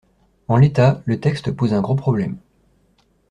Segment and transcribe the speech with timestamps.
[0.47, 2.37] En l’état, le texte pose un gros problème.